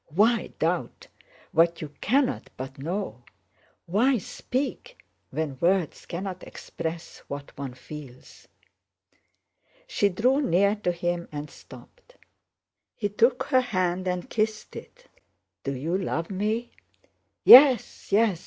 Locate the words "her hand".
13.43-14.07